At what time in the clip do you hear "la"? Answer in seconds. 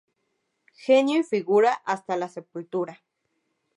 2.17-2.27